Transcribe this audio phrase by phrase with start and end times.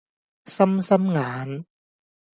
[0.53, 1.63] 心心眼